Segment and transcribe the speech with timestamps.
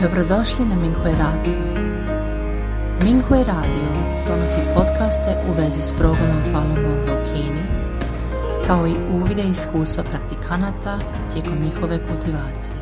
[0.00, 1.58] Dobrodošli na Minghui Radio.
[3.04, 3.88] Minghui Radio
[4.28, 7.62] donosi podcaste u vezi s progledom Falun Gonga u Kini,
[8.66, 10.98] kao i uvide iskustva praktikanata
[11.32, 12.76] tijekom njihove kultivacije.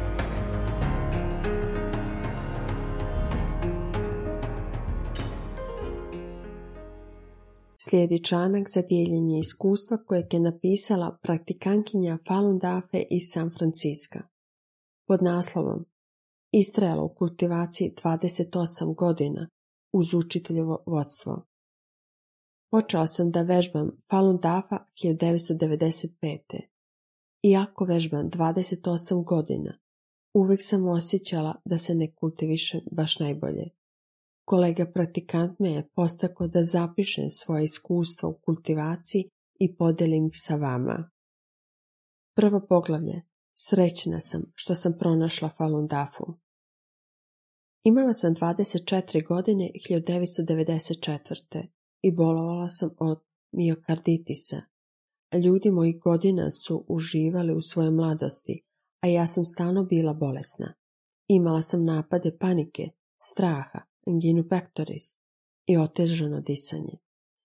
[7.76, 14.20] Slijedi članak za dijeljenje iskustva kojeg je napisala praktikankinja Falun Dafe iz San Francisca.
[15.06, 15.91] Pod naslovom
[16.54, 19.48] Istrajala u kultivaciji 28 godina
[19.92, 21.44] uz učiteljevo vodstvo.
[22.70, 26.38] Počela sam da vežbam Falun Dafa 1995.
[27.42, 29.78] Iako vežbam 28 godina,
[30.34, 33.68] uvijek sam osjećala da se ne kultivišem baš najbolje.
[34.44, 40.56] Kolega praktikant me je postako da zapišem svoje iskustva u kultivaciji i podelim ih sa
[40.56, 41.10] vama.
[42.36, 43.22] Prvo poglavlje.
[43.54, 46.41] Srećna sam što sam pronašla Falun Dafu.
[47.84, 51.66] Imala sam 24 godine 1994.
[52.02, 53.20] i bolovala sam od
[53.52, 54.56] miokarditisa.
[55.44, 58.64] Ljudi mojih godina su uživali u svojoj mladosti,
[59.00, 60.74] a ja sam stalno bila bolesna.
[61.28, 62.88] Imala sam napade panike,
[63.22, 65.02] straha, anginu pectoris
[65.66, 66.98] i otežano disanje.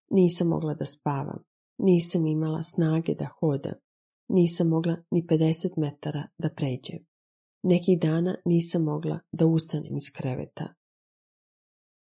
[0.10, 1.44] Nisam mogla da spavam,
[1.78, 3.76] nisam imala snage da hodam,
[4.30, 7.07] nisam mogla ni 50 metara da pređem.
[7.64, 10.74] Nekih dana nisam mogla da ustanem iz kreveta.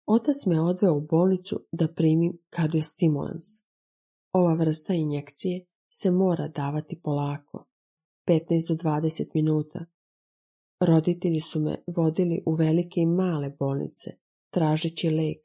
[0.06, 3.44] Otac me odveo u bolnicu da primim kardiostimulans.
[4.32, 7.66] Ova vrsta injekcije se mora davati polako,
[8.28, 9.84] 15 do 20 minuta.
[10.80, 14.10] Roditelji su me vodili u velike i male bolnice,
[14.50, 15.38] tražeći lek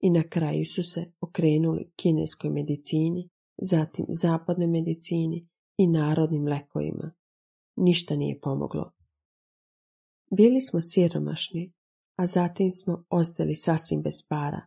[0.00, 3.28] i na kraju su se okrenuli kineskoj medicini,
[3.62, 7.12] zatim zapadnoj medicini i narodnim lekovima.
[7.76, 8.97] Ništa nije pomoglo.
[10.30, 11.72] Bili smo siromašni,
[12.16, 14.60] a zatim smo ostali sasvim bez para.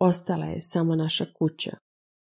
[0.00, 1.76] Ostala je samo naša kuća,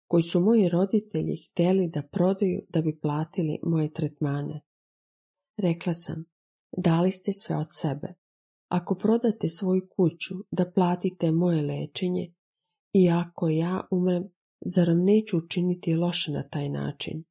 [0.08, 4.62] koju su moji roditelji htjeli da prodaju da bi platili moje tretmane.
[5.58, 6.26] Rekla sam,
[6.78, 8.14] dali ste sve od sebe.
[8.70, 12.34] Ako prodate svoju kuću da platite moje lečenje
[12.94, 14.24] i ako ja umrem,
[14.66, 17.24] zar vam neću učiniti loše na taj način?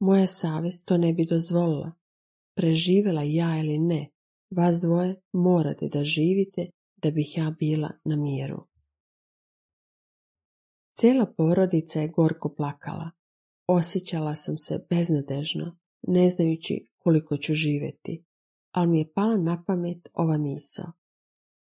[0.00, 1.92] Moja savjest to ne bi dozvolila.
[2.54, 4.10] Preživjela ja ili ne,
[4.56, 8.66] Vas dvoje morate da živite da bih ja bila na miru.
[10.98, 13.10] Cijela porodica je gorko plakala.
[13.66, 18.24] Osjećala sam se beznadežno, ne znajući koliko ću živjeti,
[18.72, 20.92] ali mi je pala na pamet ova misao.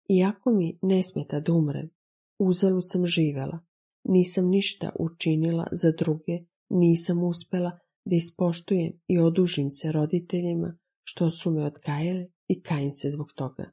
[0.09, 1.91] Iako mi ne smeta da umrem,
[2.39, 3.59] uzelu sam živela,
[4.05, 6.39] nisam ništa učinila za druge,
[6.71, 13.11] nisam uspjela da ispoštujem i odužim se roditeljima što su me odgajali i kajim se
[13.11, 13.71] zbog toga.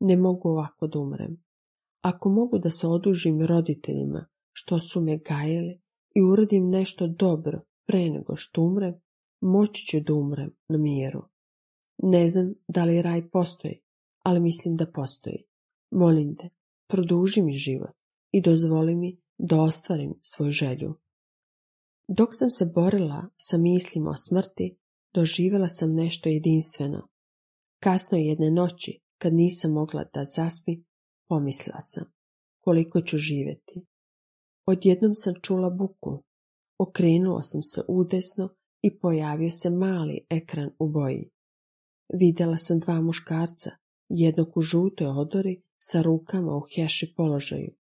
[0.00, 1.44] Ne mogu ovako da umrem.
[2.00, 5.80] Ako mogu da se odužim roditeljima što su me gajili
[6.14, 8.94] i uradim nešto dobro pre nego što umrem,
[9.40, 11.22] moći ću da umrem na miru.
[12.02, 13.80] Ne znam da li raj postoji,
[14.24, 15.38] ali mislim da postoji.
[15.90, 16.48] Molim te,
[16.88, 17.96] produži mi život
[18.32, 20.94] i dozvoli mi da ostvarim svoju želju.
[22.08, 24.78] Dok sam se borila sa mislima o smrti,
[25.14, 27.08] doživjela sam nešto jedinstveno.
[27.82, 30.72] Kasno jedne noći, kad nisam mogla da zaspi,
[31.28, 32.18] pomislila sam
[32.68, 33.86] koliko ću živjeti.
[34.66, 36.22] Odjednom sam čula buku.
[36.78, 38.48] Okrenula sam se udesno
[38.82, 41.30] i pojavio se mali ekran u boji.
[42.12, 43.70] Vidjela sam dva muškarca,
[44.08, 47.72] jednog u žutoj odori sa rukama u heši položaju,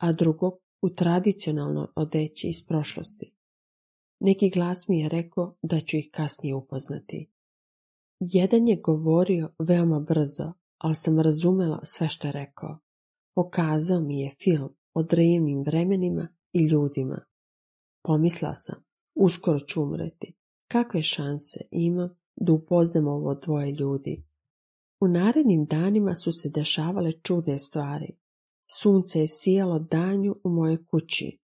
[0.00, 3.34] a drugog u tradicionalnoj odeći iz prošlosti.
[4.20, 7.33] Neki glas mi je rekao da ću ih kasnije upoznati.
[8.32, 12.78] Jedan je govorio veoma brzo, ali sam razumela sve što je rekao.
[13.34, 17.20] Pokazao mi je film o drevnim vremenima i ljudima.
[18.02, 20.34] Pomisla sam, uskoro ću umreti.
[20.68, 24.24] Kakve šanse imam da upoznam ovo dvoje ljudi?
[25.00, 28.18] U narednim danima su se dešavale čudne stvari.
[28.80, 31.40] Sunce je sijalo danju u mojoj kući.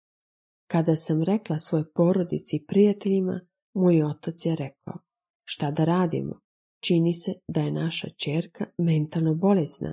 [0.66, 3.40] Kada sam rekla svojoj porodici i prijateljima,
[3.74, 4.98] moj otac je rekao,
[5.44, 6.45] šta da radimo?
[6.86, 9.92] Čini se da je naša čerka mentalno bolesna.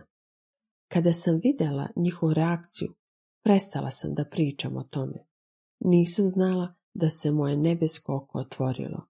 [0.88, 2.94] Kada sam vidjela njihovu reakciju,
[3.44, 5.25] prestala sam da pričam o tome.
[5.80, 9.01] Nisam znala da se moje nebesko oko otvorilo.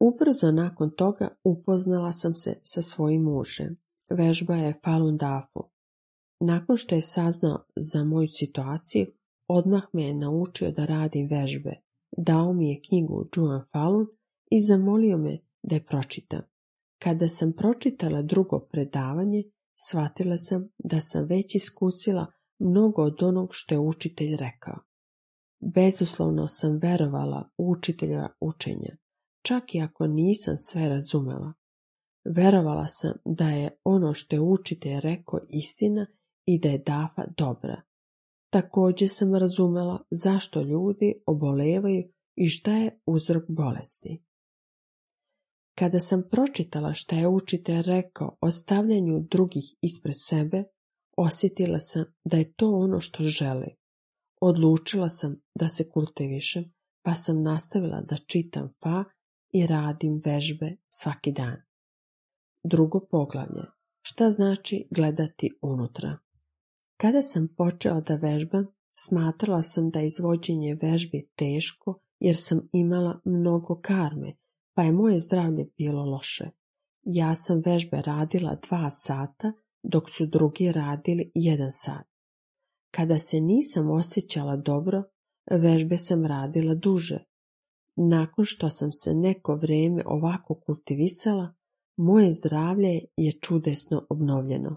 [0.00, 3.76] Ubrzo nakon toga upoznala sam se sa svojim mužem.
[4.10, 5.62] Vežba je Falun Dafu.
[6.40, 9.06] Nakon što je saznao za moju situaciju,
[9.48, 11.74] odmah me je naučio da radim vežbe.
[12.16, 14.06] Dao mi je knjigu Juan Falun
[14.50, 16.40] i zamolio me da je pročitam.
[17.02, 19.42] Kada sam pročitala drugo predavanje,
[19.88, 22.26] shvatila sam da sam već iskusila
[22.58, 24.78] mnogo od onog što je učitelj rekao.
[25.74, 28.96] Bezuslovno sam verovala u učitelja učenja,
[29.42, 31.52] čak i ako nisam sve razumela.
[32.36, 36.06] Verovala sam da je ono što je učitelj rekao istina
[36.46, 37.82] i da je dafa dobra.
[38.52, 42.02] Također sam razumela zašto ljudi obolevaju
[42.36, 44.24] i šta je uzrok bolesti.
[45.80, 50.64] Kada sam pročitala šta je učitelj rekao o stavljanju drugih ispred sebe,
[51.16, 53.76] osjetila sam da je to ono što želi.
[54.40, 56.64] Odlučila sam da se kultivišem,
[57.02, 59.04] pa sam nastavila da čitam fa
[59.52, 61.56] i radim vežbe svaki dan.
[62.64, 63.64] Drugo poglavlje.
[64.02, 66.18] Šta znači gledati unutra?
[66.96, 68.66] Kada sam počela da vežbam,
[68.98, 74.40] smatrala sam da izvođenje vežbi teško jer sam imala mnogo karme,
[74.74, 76.50] pa je moje zdravlje bilo loše.
[77.02, 79.52] Ja sam vežbe radila dva sata,
[79.82, 82.06] dok su drugi radili jedan sat.
[82.90, 85.02] Kada se nisam osjećala dobro,
[85.50, 87.18] vežbe sam radila duže.
[87.96, 91.54] Nakon što sam se neko vrijeme ovako kultivisala,
[91.96, 94.76] moje zdravlje je čudesno obnovljeno.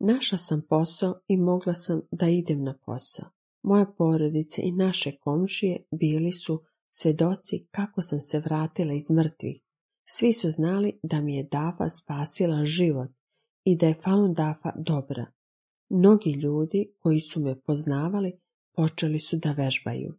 [0.00, 3.26] Naša sam posao i mogla sam da idem na posao.
[3.62, 6.64] Moja porodica i naše komšije bili su
[7.00, 9.60] svjedoci kako sam se vratila iz mrtvih.
[10.04, 13.10] Svi su znali da mi je Dafa spasila život
[13.64, 15.26] i da je Falun Dafa dobra.
[15.90, 18.32] Mnogi ljudi koji su me poznavali
[18.76, 20.14] počeli su da vežbaju.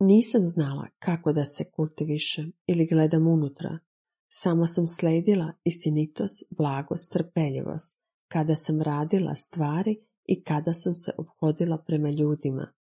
[0.00, 3.78] Nisam znala kako da se kultivišem ili gledam unutra.
[4.28, 11.78] Samo sam sledila istinitost, blagost, trpeljivost, kada sam radila stvari i kada sam se obhodila
[11.86, 12.75] prema ljudima.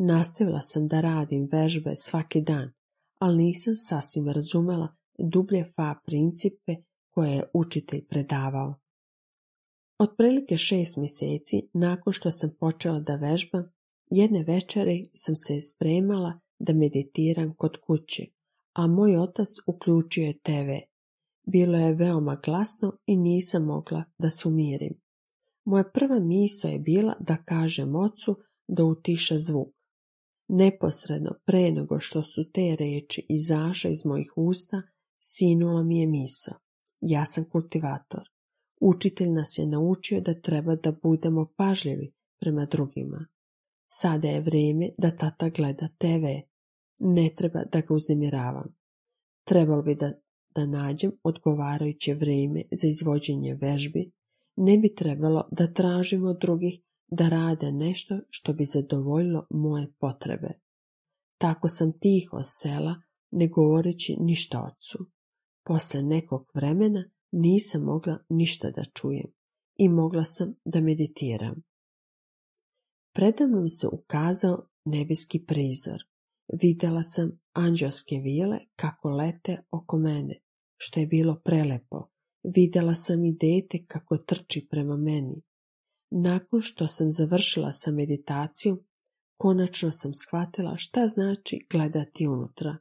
[0.00, 2.72] Nastavila sam da radim vežbe svaki dan,
[3.18, 6.76] ali nisam sasvim razumela dublje fa principe
[7.10, 8.74] koje je učitelj predavao.
[9.98, 13.72] Otprilike šest mjeseci nakon što sam počela da vežbam,
[14.10, 18.26] jedne večeri sam se spremala da meditiram kod kuće,
[18.72, 20.70] a moj otac uključio je TV.
[21.46, 25.00] Bilo je veoma glasno i nisam mogla da se umirim.
[25.64, 28.36] Moja prva misao je bila da kažem ocu
[28.68, 29.77] da utiša zvuk.
[30.48, 34.82] Neposredno pre nego što su te reči izašle iz mojih usta,
[35.18, 36.54] sinula mi je misao.
[37.00, 38.20] Ja sam kultivator.
[38.80, 43.26] Učitelj nas je naučio da treba da budemo pažljivi prema drugima.
[43.88, 46.24] Sada je vrijeme da tata gleda TV.
[47.00, 48.76] Ne treba da ga uznemiravam.
[49.44, 50.12] Trebalo bi da,
[50.54, 54.12] da nađem odgovarajuće vrijeme za izvođenje vežbi.
[54.56, 60.48] Ne bi trebalo da tražimo drugih da rade nešto što bi zadovoljilo moje potrebe.
[61.38, 62.94] Tako sam tiho sela,
[63.30, 64.98] ne govoreći ništa ocu.
[65.64, 69.32] Posle nekog vremena nisam mogla ništa da čujem
[69.76, 71.62] i mogla sam da meditiram.
[73.14, 76.02] Predamnom se ukazao nebeski prizor.
[76.62, 80.34] Vidjela sam anđelske vile kako lete oko mene,
[80.76, 82.10] što je bilo prelepo.
[82.56, 85.42] Vidjela sam i dete kako trči prema meni.
[86.10, 88.78] Nakon što sam završila sa meditacijom,
[89.36, 92.76] konačno sam shvatila šta znači gledati unutra.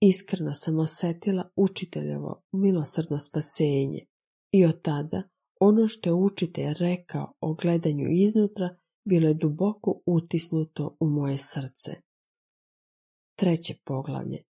[0.00, 4.06] Iskreno sam osjetila učiteljevo milosrdno spasenje
[4.52, 5.22] i od tada
[5.60, 11.90] ono što je učitelj rekao o gledanju iznutra bilo je duboko utisnuto u moje srce.
[13.36, 14.42] Treće poglavlje.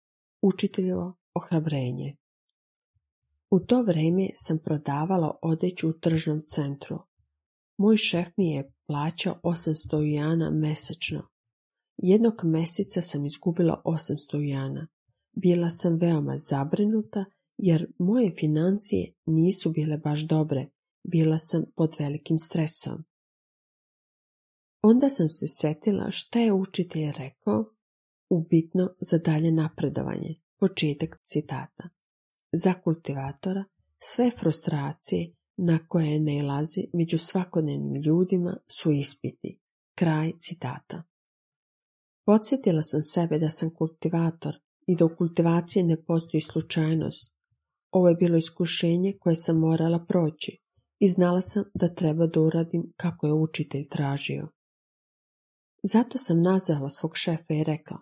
[0.41, 2.15] Učiteljevo ohrabrenje.
[3.49, 6.99] U to vrijeme sam prodavala odeću u tržnom centru.
[7.77, 11.27] Moj šef mi je plaćao 800 jana mesečno.
[11.97, 14.87] Jednog mjeseca sam izgubila 800 jana.
[15.31, 17.25] Bila sam veoma zabrinuta
[17.57, 20.69] jer moje financije nisu bile baš dobre.
[21.03, 23.03] Bila sam pod velikim stresom.
[24.81, 27.65] Onda sam se setila šta je učitelj rekao
[28.29, 30.35] ubitno za dalje napredovanje.
[30.59, 31.89] Početak citata.
[32.51, 33.63] Za kultivatora
[33.97, 39.59] sve frustracije na koje ne lazi među svakodnevnim ljudima su ispiti.
[39.95, 41.03] Kraj citata.
[42.25, 44.55] Podsjetila sam sebe da sam kultivator
[44.87, 47.35] i da u kultivaciji ne postoji slučajnost.
[47.91, 50.57] Ovo je bilo iskušenje koje sam morala proći
[50.99, 54.47] i znala sam da treba da uradim kako je učitelj tražio.
[55.83, 57.97] Zato sam nazvala svog šefa i rekla,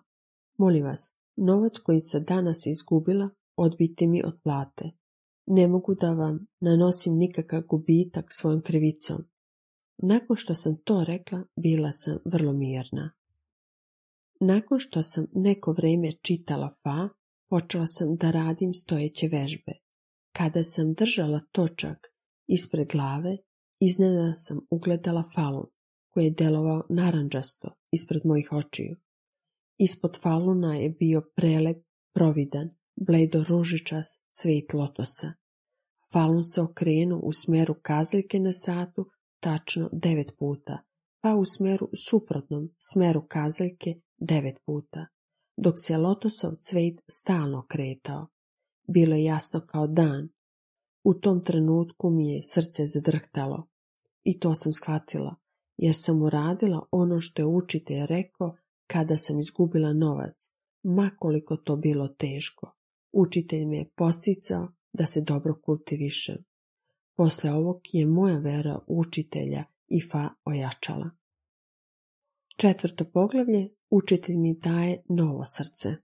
[0.58, 4.90] molim vas, novac koji sam danas izgubila odbite mi od plate.
[5.56, 9.24] Ne mogu da vam nanosim nikakav gubitak svojom krivicom.
[9.98, 13.12] Nakon što sam to rekla, bila sam vrlo mirna.
[14.40, 17.08] Nakon što sam neko vrijeme čitala fa,
[17.50, 19.72] počela sam da radim stojeće vežbe.
[20.36, 21.98] Kada sam držala točak
[22.46, 23.36] Ispred glave
[23.80, 25.66] iznena sam ugledala falun
[26.10, 28.96] koji je delovao naranđasto ispred mojih očiju.
[29.78, 35.41] Ispod faluna je bio prelep, providan, bledo ružičas cvet lotosa.
[36.12, 40.78] Falun se okrenu u smjeru kazaljke na satu tačno devet puta,
[41.20, 45.06] pa u smjeru suprotnom smjeru kazaljke devet puta,
[45.56, 48.26] dok se lotosov cvet stalno kretao.
[48.88, 50.28] Bilo je jasno kao dan.
[51.04, 53.68] U tom trenutku mi je srce zadrhtalo.
[54.24, 55.34] I to sam shvatila,
[55.76, 60.50] jer sam uradila ono što je učitelj rekao kada sam izgubila novac,
[60.82, 62.76] makoliko to bilo teško.
[63.12, 66.36] Učitelj me je posticao da se dobro kultivišem.
[67.16, 71.10] Posle ovog je moja vera učitelja Ifa ojačala.
[72.56, 75.96] Četvrto poglavlje, učitelj mi daje novo srce.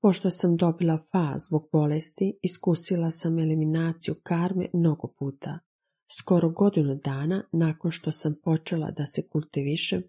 [0.00, 5.58] Pošto sam dobila fa zbog bolesti, iskusila sam eliminaciju karme mnogo puta.
[6.18, 10.02] Skoro godinu dana nakon što sam počela da se kultivišem,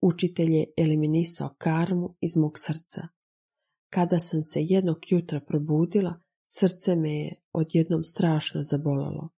[0.00, 3.08] učitelj je eliminisao karmu iz mog srca.
[3.90, 9.28] Kada sam se jednog jutra probudila, srce me je odjednom strašno zabolalo.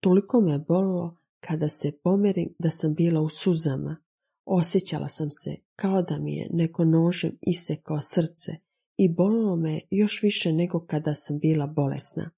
[0.00, 3.96] Toliko me je bolilo kada se pomerim da sam bila u suzama.
[4.44, 8.52] Osjećala sam se kao da mi je neko nožem isekao srce
[8.96, 12.30] i bolilo me još više nego kada sam bila bolesna.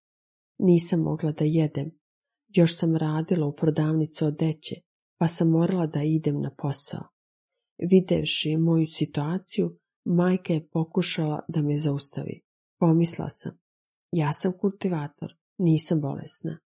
[0.58, 1.90] Nisam mogla da jedem.
[2.48, 4.74] Još sam radila u prodavnici odeće,
[5.18, 7.04] pa sam morala da idem na posao.
[7.90, 12.40] Videvši moju situaciju, majka je pokušala da me zaustavi.
[12.78, 13.52] Pomisla sam,
[14.12, 16.58] ja sam kultivator, nisam bolesna.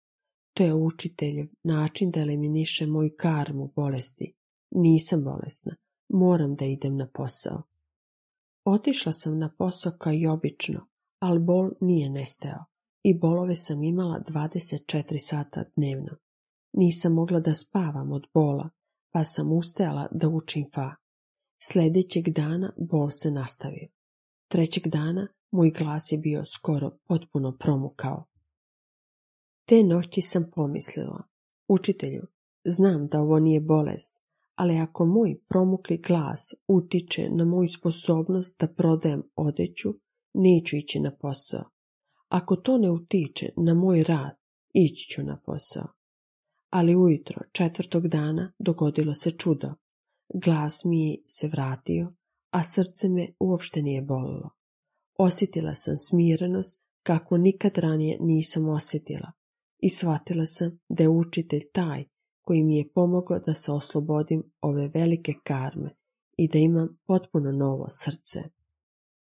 [0.54, 4.34] To je učiteljev način da eliminiše moju karmu bolesti.
[4.72, 5.76] Nisam bolesna,
[6.10, 7.64] moram da idem na posao.
[8.66, 10.88] Otišla sam na posao kao i obično,
[11.20, 12.66] ali bol nije nestao
[13.04, 16.12] i bolove sam imala 24 sata dnevno.
[16.74, 18.70] Nisam mogla da spavam od bola,
[19.12, 20.96] pa sam ustajala da učim fa.
[21.68, 23.88] Sljedećeg dana bol se nastavio.
[24.48, 28.26] Trećeg dana moj glas je bio skoro potpuno promukao.
[29.66, 31.24] Te noći sam pomislila,
[31.68, 32.28] učitelju,
[32.66, 34.20] znam da ovo nije bolest,
[34.56, 39.90] ali ako moj promukli glas utiče na moju sposobnost da prodajem odeću,
[40.34, 41.64] neću ići na posao.
[42.28, 44.36] Ako to ne utiče na moj rad,
[44.74, 45.88] ići ću na posao.
[46.70, 49.74] Ali ujutro četvrtog dana dogodilo se čudo.
[50.34, 52.14] Glas mi se vratio,
[52.52, 54.50] a srce me uopšte nije bolilo.
[55.18, 59.32] Osjetila sam smirenost kako nikad ranije nisam osjetila
[59.80, 62.04] i shvatila sam da je učitelj taj
[62.42, 65.96] koji mi je pomogao da se oslobodim ove velike karme
[66.38, 68.40] i da imam potpuno novo srce.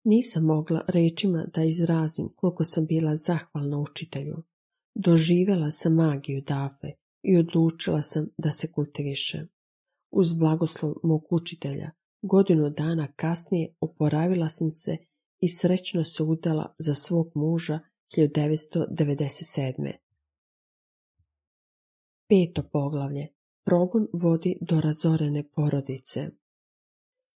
[0.04, 4.44] Nisam mogla rečima da izrazim koliko sam bila zahvalna učitelju.
[4.96, 6.88] Doživjela sam magiju dafe
[7.24, 9.48] i odlučila sam da se kultivišem.
[10.12, 14.98] Uz blagoslov mog učitelja, godinu dana kasnije oporavila sam se
[15.40, 17.80] i srećno se udala za svog muža
[18.18, 19.92] 1997.
[22.30, 23.28] Peto poglavlje.
[23.66, 26.30] Progon vodi do razorene porodice.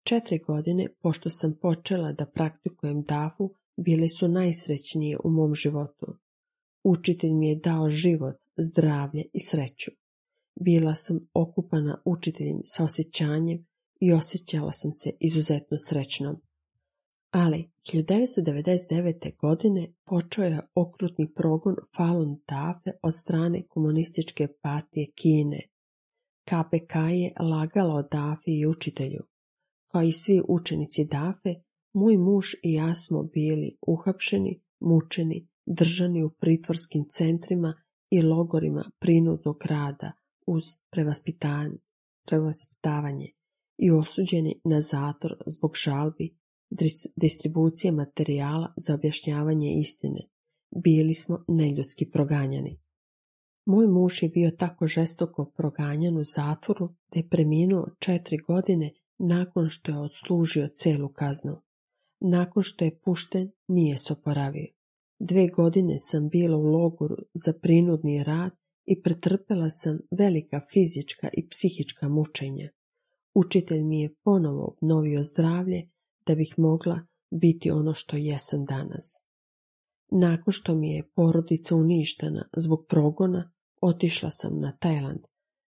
[0.02, 6.06] Četiri godine, pošto sam počela da praktikujem dafu, bile su najsrećnije u mom životu.
[6.84, 9.90] Učitelj mi je dao život, zdravlje i sreću.
[10.60, 13.66] Bila sam okupana učiteljem sa osjećanjem
[14.00, 16.36] i osjećala sam se izuzetno srećnom.
[17.30, 19.36] Ali 1999.
[19.40, 25.60] godine počeo je okrutni progon Falun Dafe od strane komunističke partije Kine.
[26.44, 29.20] KPK je lagala o Dafi i učitelju.
[29.92, 31.54] Kao i svi učenici Dafe,
[31.92, 37.74] moj muž i ja smo bili uhapšeni, mučeni, držani u pritvorskim centrima
[38.10, 40.12] i logorima prinudnog rada
[40.48, 40.64] uz
[42.24, 43.28] prevaspitavanje
[43.78, 46.38] i osuđeni na zator zbog žalbi
[47.16, 50.20] distribucije materijala za objašnjavanje istine.
[50.84, 52.80] Bili smo neljudski proganjani.
[53.66, 59.68] Moj muž je bio tako žestoko proganjan u zatvoru da je preminuo četiri godine nakon
[59.68, 61.62] što je odslužio celu kaznu.
[62.20, 64.66] Nakon što je pušten, nije se oporavio.
[65.18, 68.52] Dve godine sam bila u logoru za prinudni rad
[68.88, 72.68] i pretrpela sam velika fizička i psihička mučenja.
[73.34, 75.80] Učitelj mi je ponovo obnovio zdravlje
[76.26, 79.06] da bih mogla biti ono što jesam danas.
[80.10, 85.20] Nakon što mi je porodica uništena zbog progona, otišla sam na Tajland,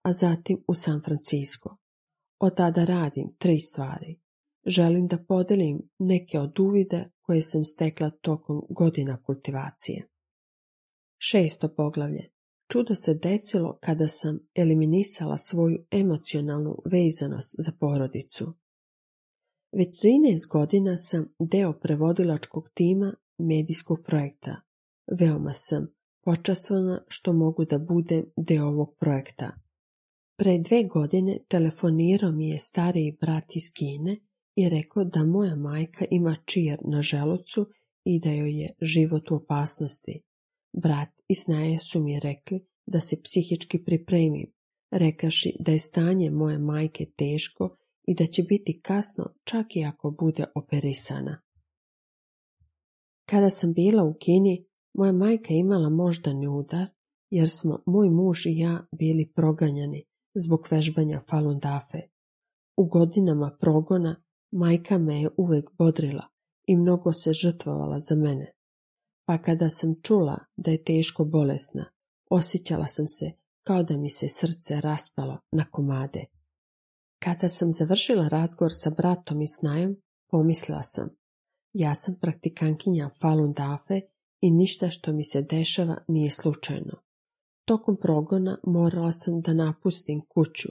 [0.02, 1.76] a zatim u San Francisco.
[2.38, 4.20] Od tada radim tri stvari.
[4.66, 10.08] Želim da podelim neke od uvide koje sam stekla tokom godina kultivacije.
[11.18, 12.31] Šesto poglavlje.
[12.72, 18.52] Čudo se decilo kada sam eliminisala svoju emocionalnu vezanost za porodicu.
[19.72, 24.56] Već 13 godina sam deo prevodilačkog tima medijskog projekta.
[25.20, 25.86] Veoma sam
[26.24, 29.50] počastvana što mogu da budem deo ovog projekta.
[30.36, 34.16] Pre dve godine telefonirao mi je stariji brat iz Kine
[34.56, 37.66] i rekao da moja majka ima čir na želucu
[38.04, 40.22] i da joj je život u opasnosti.
[40.72, 44.48] Brat i snaje su mi rekli da se psihički pripremim,
[44.90, 50.16] rekaši da je stanje moje majke teško i da će biti kasno čak i ako
[50.20, 51.42] bude operisana.
[53.30, 56.86] Kada sam bila u Kini, moja majka imala moždani udar,
[57.30, 62.00] jer smo moj muž i ja bili proganjani zbog vežbanja Falun Dafe.
[62.76, 64.16] U godinama progona
[64.50, 66.24] majka me je uvek bodrila
[66.66, 68.61] i mnogo se žrtvovala za mene.
[69.26, 71.84] Pa kada sam čula da je teško bolesna,
[72.30, 73.30] osjećala sam se
[73.62, 76.24] kao da mi se srce raspalo na komade.
[77.18, 79.96] Kada sam završila razgovor sa bratom i snajom,
[80.30, 81.08] pomislila sam,
[81.72, 84.00] ja sam praktikankinja Falun Dafe
[84.40, 87.02] i ništa što mi se dešava nije slučajno.
[87.64, 90.68] Tokom progona morala sam da napustim kuću.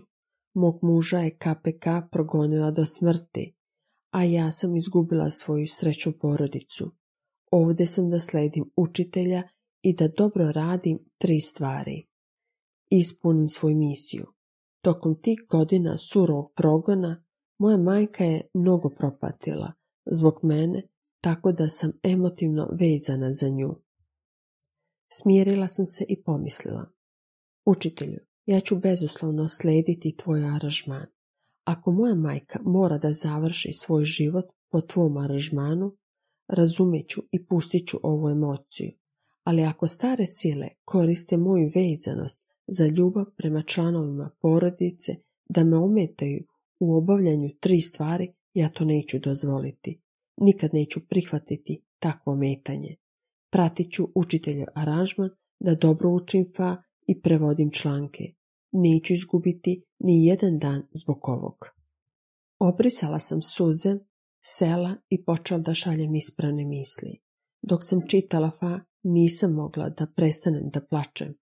[0.53, 3.55] Mog muža je KPK progonila do smrti,
[4.11, 6.91] a ja sam izgubila svoju sreću porodicu.
[7.51, 9.43] Ovdje sam da sledim učitelja
[9.81, 12.07] i da dobro radim tri stvari.
[12.89, 14.25] Ispunim svoju misiju.
[14.81, 17.23] Tokom tih godina surovog progona
[17.59, 19.73] moja majka je mnogo propatila
[20.05, 20.81] zbog mene,
[21.21, 23.75] tako da sam emotivno vezana za nju.
[25.13, 26.85] Smirila sam se i pomislila.
[27.65, 31.05] Učitelju, ja ću bezuslovno slediti tvoj aranžman.
[31.63, 35.97] Ako moja majka mora da završi svoj život po tvom aranžmanu,
[36.51, 38.91] razumeću i pustit ću ovu emociju.
[39.43, 45.15] Ali ako stare sile koriste moju vezanost za ljubav prema članovima porodice
[45.49, 46.43] da me ometaju
[46.79, 50.01] u obavljanju tri stvari, ja to neću dozvoliti.
[50.37, 52.95] Nikad neću prihvatiti takvo metanje.
[53.51, 58.23] Pratit ću učitelja aranžman da dobro učim fa i prevodim članke.
[58.71, 61.55] Neću izgubiti ni jedan dan zbog ovog.
[62.59, 63.99] Obrisala sam suze,
[64.41, 67.21] sela i počela da šaljem ispravne misli.
[67.61, 71.33] Dok sam čitala fa, nisam mogla da prestanem da plačem,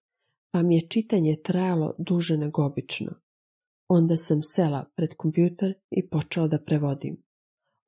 [0.52, 3.12] pa mi je čitanje trajalo duže nego obično.
[3.88, 7.24] Onda sam sela pred kompjuter i počela da prevodim.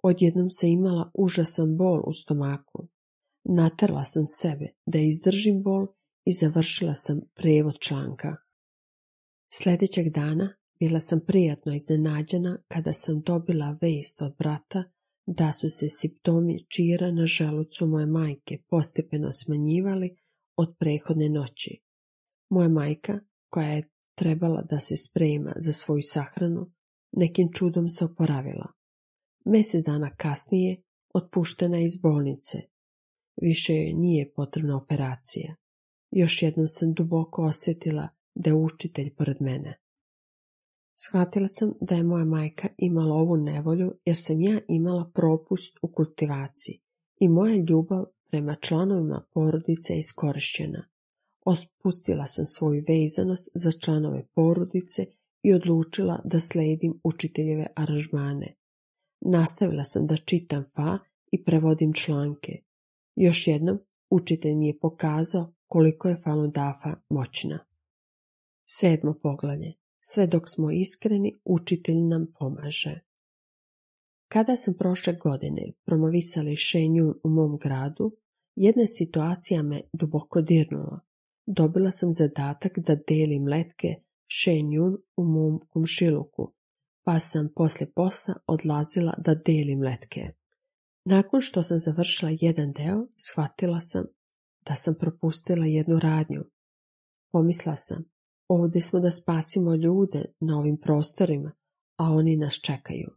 [0.04, 2.88] Odjednom se imala užasan bol u stomaku.
[3.44, 5.88] Natrla sam sebe da izdržim bol
[6.26, 8.36] i završila sam prevod članka.
[9.54, 14.84] Sljedećeg dana bila sam prijatno iznenađena kada sam dobila vest od brata
[15.26, 20.18] da su se simptomi čira na želucu moje majke postepeno smanjivali
[20.56, 21.82] od prethodne noći.
[22.50, 26.72] Moja majka, koja je trebala da se sprema za svoju sahranu,
[27.12, 28.68] nekim čudom se oporavila.
[29.46, 30.82] Mjesec dana kasnije
[31.14, 32.58] otpuštena iz bolnice.
[33.42, 35.56] Više joj nije potrebna operacija.
[36.12, 39.81] Još jednom sam duboko osjetila da je učitelj pored mene.
[41.04, 45.88] Shvatila sam da je moja majka imala ovu nevolju jer sam ja imala propust u
[45.88, 46.82] kultivaciji
[47.20, 50.84] i moja ljubav prema članovima porodice je iskorišćena.
[51.46, 55.06] Ospustila sam svoju vezanost za članove porodice
[55.44, 58.56] i odlučila da sledim učiteljeve aranžmane.
[59.22, 61.00] Nastavila sam da čitam fa
[61.32, 62.52] i prevodim članke.
[63.16, 67.60] Još jednom, učitelj mi je pokazao koliko je Falun Dafa moćna.
[68.70, 69.81] Sedmo poglavlje.
[70.04, 73.00] Sve dok smo iskreni, učitelj nam pomaže.
[74.28, 78.18] Kada sam prošle godine promovisali šenju u mom gradu,
[78.56, 81.00] jedna situacija me duboko dirnula.
[81.46, 83.88] Dobila sam zadatak da delim letke
[84.28, 86.54] šenjun u mom komšiluku,
[87.04, 90.22] pa sam posle posla odlazila da delim letke.
[91.06, 94.06] Nakon što sam završila jedan deo, shvatila sam
[94.66, 96.44] da sam propustila jednu radnju.
[97.32, 98.11] Pomisla sam,
[98.54, 101.52] ovdje smo da spasimo ljude na ovim prostorima,
[101.98, 103.10] a oni nas čekaju.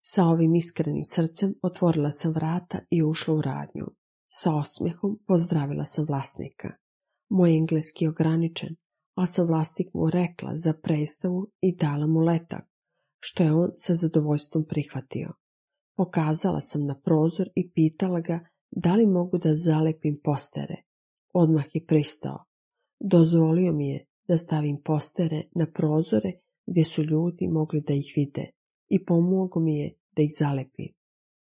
[0.00, 3.86] Sa ovim iskrenim srcem otvorila sam vrata i ušla u radnju.
[4.28, 6.68] Sa osmehom pozdravila sam vlasnika.
[7.28, 8.76] Moj engleski je ograničen,
[9.14, 12.64] a sam vlasniku rekla za predstavu i dala mu letak,
[13.20, 15.32] što je on sa zadovoljstvom prihvatio.
[15.96, 20.76] Pokazala sam na prozor i pitala ga da li mogu da zalepim postere.
[21.34, 22.51] Odmah je pristao.
[23.04, 26.32] Dozvolio mi je da stavim postere na prozore
[26.66, 28.50] gdje su ljudi mogli da ih vide
[28.88, 30.94] i pomogu mi je da ih zalepim.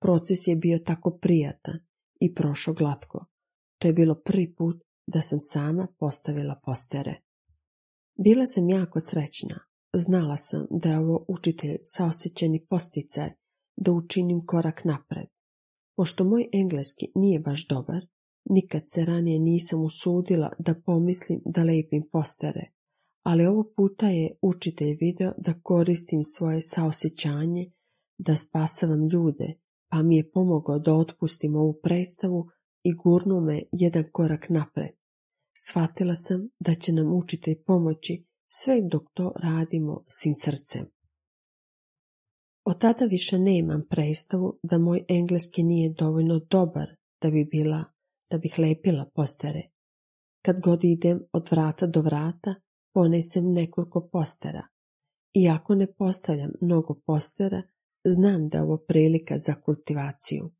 [0.01, 1.79] Proces je bio tako prijatan
[2.19, 3.25] i prošao glatko.
[3.79, 7.15] To je bilo prvi put da sam sama postavila postere.
[8.23, 9.59] Bila sam jako srećna.
[9.93, 13.29] Znala sam da je ovo učitelj saosjećeni posticaj
[13.77, 15.27] da učinim korak napred.
[15.95, 18.05] Pošto moj engleski nije baš dobar,
[18.49, 22.71] nikad se ranije nisam usudila da pomislim da lepim postere,
[23.23, 27.71] ali ovog puta je učitelj video da koristim svoje saosjećanje,
[28.17, 29.53] da spasavam ljude,
[29.91, 32.47] pa mi je pomogao da otpustim ovu predstavu
[32.83, 34.91] i gurnuo me jedan korak napred.
[35.57, 40.85] Shvatila sam da će nam učitelj pomoći sve dok to radimo svim srcem.
[42.65, 46.87] Od tada više nemam predstavu da moj engleski nije dovoljno dobar
[47.21, 47.83] da bi bila,
[48.29, 49.61] da bih lepila postere.
[50.41, 52.55] Kad god idem od vrata do vrata,
[52.93, 54.67] ponesem nekoliko postera.
[55.33, 57.61] Iako ne postavljam mnogo postera,
[58.03, 60.51] znam da je ovo prilika za kultivaciju.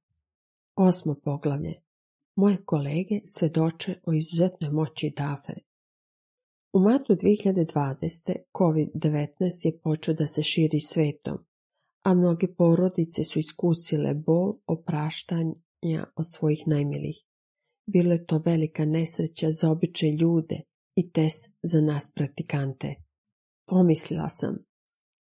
[0.76, 1.74] Osmo poglavlje.
[2.36, 5.54] Moje kolege svedoče o izuzetnoj moći DAFE.
[6.74, 8.36] U martu 2020.
[8.54, 11.38] COVID-19 je počeo da se širi svetom,
[12.04, 17.24] a mnoge porodice su iskusile bol opraštanja od svojih najmilijih.
[17.88, 20.62] Bilo je to velika nesreća za obične ljude
[20.96, 22.96] i tes za nas praktikante.
[23.68, 24.58] Pomislila sam,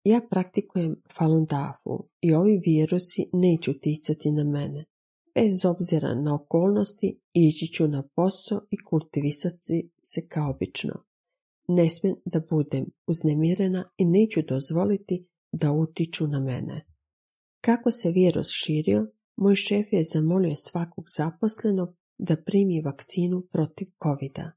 [0.05, 4.85] ja praktikujem Falun Dafu i ovi virusi neću ticati na mene.
[5.35, 10.95] Bez obzira na okolnosti ići ću na posao i kultivisati se kao obično.
[11.69, 16.87] Ne smijem da budem uznemirena i neću dozvoliti da utiču na mene.
[17.61, 21.89] Kako se virus širio, moj šef je zamolio svakog zaposlenog
[22.19, 24.51] da primi vakcinu protiv covid -a.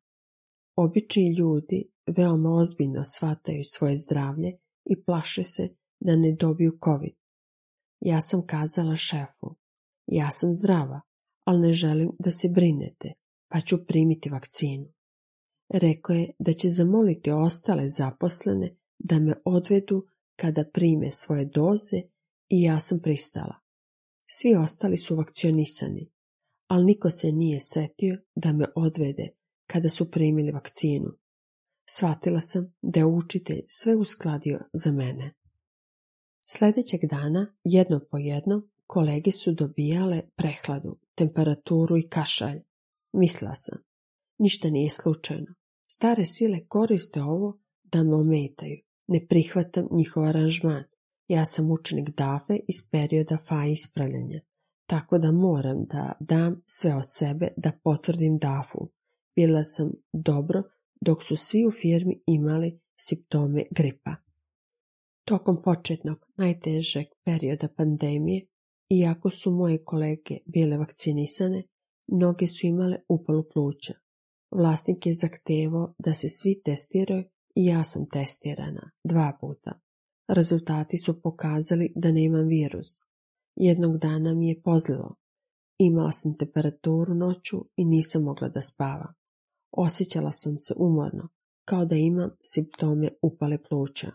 [0.76, 4.52] Obični ljudi veoma ozbiljno shvataju svoje zdravlje
[4.86, 5.68] i plaše se
[6.00, 7.16] da ne dobiju covid.
[8.00, 9.56] Ja sam kazala šefu,
[10.08, 11.02] ja sam zdrava,
[11.46, 13.14] ali ne želim da se brinete,
[13.48, 14.94] pa ću primiti vakcinu.
[15.74, 22.02] Rekao je da će zamoliti ostale zaposlene da me odvedu kada prime svoje doze
[22.50, 23.56] i ja sam pristala.
[24.30, 26.12] Svi ostali su vakcionisani,
[26.72, 29.28] ali niko se nije setio da me odvede
[29.68, 31.10] kada su primili vakcinu.
[31.90, 35.34] Shvatila sam da je učitelj sve uskladio za mene.
[36.48, 42.60] Sljedećeg dana, jedno po jedno, kolege su dobijale prehladu, temperaturu i kašalj.
[43.14, 43.80] Mislila sam,
[44.38, 45.54] ništa nije slučajno.
[45.92, 48.78] Stare sile koriste ovo da me ometaju.
[49.08, 50.84] Ne prihvatam njihov aranžman.
[51.28, 54.42] Ja sam učenik DAFE iz perioda FA ispravljanja,
[54.92, 58.80] tako da moram da dam sve od sebe da potvrdim DAFu.
[59.36, 60.64] Bila sam dobro
[61.02, 64.16] dok su svi u firmi imali simptome gripa.
[65.26, 68.48] Tokom početnog najtežeg perioda pandemije,
[68.90, 71.64] iako su moje kolege bile vakcinisane,
[72.08, 73.94] mnoge su imale upalu pluća.
[74.52, 77.24] Vlasnik je zahtevao da se svi testiraju
[77.56, 79.80] i ja sam testirana dva puta.
[80.28, 83.11] Rezultati su pokazali da nemam virus.
[83.56, 85.16] Jednog dana mi je pozlilo.
[85.78, 89.14] Imala sam temperaturu noću i nisam mogla da spavam.
[89.72, 91.30] Osjećala sam se umorno,
[91.66, 94.12] kao da imam simptome upale pluća.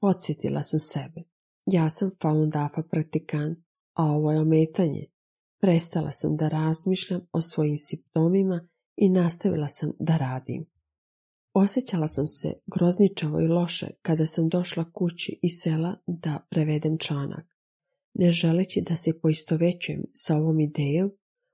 [0.00, 1.22] Podsjetila sam sebe.
[1.66, 3.58] Ja sam Falun Dafa praktikant,
[3.94, 5.04] a ovo je ometanje.
[5.60, 10.66] Prestala sam da razmišljam o svojim simptomima i nastavila sam da radim.
[11.54, 17.49] Osjećala sam se grozničavo i loše kada sam došla kući iz sela da prevedem članak.
[18.20, 21.10] Ne želeći da se poistovećujem sa ovom idejom,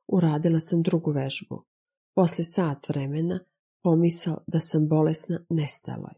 [0.07, 1.65] uradila sam drugu vežbu.
[2.15, 3.41] Posle sat vremena
[3.83, 6.13] pomisao da sam bolesna nestala.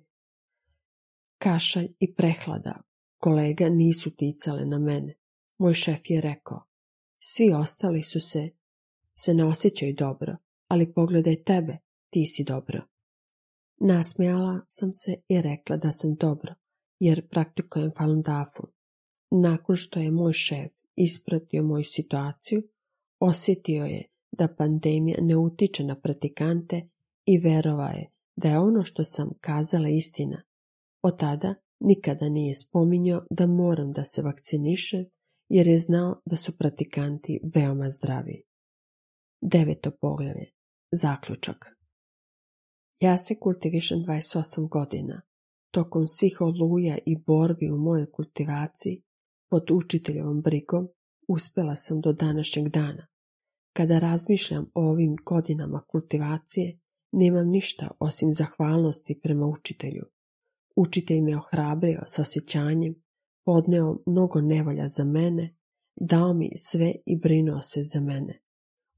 [1.39, 2.83] Kašalj i prehlada
[3.19, 5.15] kolega nisu ticale na mene.
[5.59, 6.63] Moj šef je rekao,
[7.23, 8.51] svi ostali su se,
[9.19, 10.37] se ne osjećaju dobro,
[10.69, 11.79] ali pogledaj tebe,
[12.11, 12.83] ti si dobro.
[13.81, 16.55] Nasmijala sam se i rekla da sam dobro,
[16.99, 18.78] jer praktikujem Falun Dafu.
[19.31, 22.63] Nakon što je moj šef ispratio moju situaciju,
[23.21, 26.89] osjetio je da pandemija ne utiče na praktikante
[27.27, 30.43] i verova je da je ono što sam kazala istina.
[31.03, 35.05] Od tada nikada nije spominjao da moram da se vakcinišem
[35.49, 38.43] jer je znao da su praktikanti veoma zdravi.
[39.41, 40.53] Deveto poglavlje.
[40.93, 41.79] Zaključak.
[43.01, 45.23] Ja se kultivišem 28 godina.
[45.71, 49.03] Tokom svih oluja i borbi u mojoj kultivaciji,
[49.51, 50.89] pod učiteljevom brigom,
[51.29, 53.07] uspjela sam do današnjeg dana.
[53.73, 56.79] Kada razmišljam o ovim godinama kultivacije,
[57.13, 60.05] nemam ništa osim zahvalnosti prema učitelju.
[60.77, 62.95] Učitelj me ohrabrio s osjećanjem,
[63.45, 65.57] podneo mnogo nevolja za mene,
[66.01, 68.43] dao mi sve i brinuo se za mene.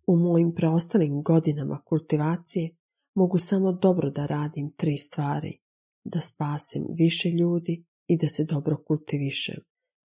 [0.06, 2.76] U mojim preostalim godinama kultivacije
[3.14, 5.58] mogu samo dobro da radim tri stvari.
[6.04, 9.60] Da spasim više ljudi i da se dobro kultivišem,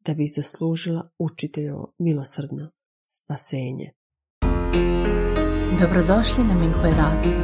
[0.06, 2.72] da bi zaslužila učiteljovo milosrdno
[3.08, 3.92] spasenje.
[5.80, 7.38] Dobrodošli na Minghui Radio.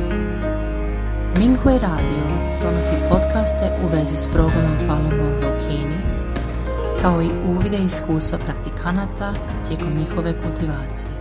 [1.39, 2.24] Minghui Radio
[2.63, 6.00] donosi podcaste u vezi s progledom Falun Gonga u Kini,
[7.02, 9.34] kao i uvide iskustva praktikanata
[9.67, 11.21] tijekom njihove kultivacije.